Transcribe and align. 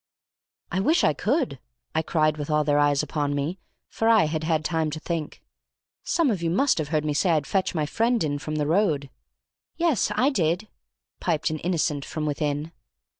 "I 0.71 0.79
wish 0.79 1.03
I 1.03 1.13
could," 1.13 1.59
I 1.93 2.01
cried 2.01 2.37
with 2.37 2.49
all 2.49 2.63
their 2.63 2.79
eyes 2.79 3.03
upon 3.03 3.35
me, 3.35 3.59
for 3.87 4.09
I 4.09 4.23
had 4.25 4.43
had 4.43 4.65
time 4.65 4.89
to 4.89 4.99
think. 4.99 5.43
"Some 6.03 6.31
of 6.31 6.41
you 6.41 6.49
must 6.49 6.79
have 6.79 6.87
heard 6.87 7.05
me 7.05 7.13
say 7.13 7.29
I'd 7.29 7.45
fetch 7.45 7.75
my 7.75 7.85
friend 7.85 8.23
in 8.23 8.39
from 8.39 8.55
the 8.55 8.65
road?" 8.65 9.11
"Yes, 9.77 10.11
I 10.15 10.31
did," 10.31 10.67
piped 11.19 11.51
an 11.51 11.59
innocent 11.59 12.03
from 12.03 12.25
within. 12.25 12.71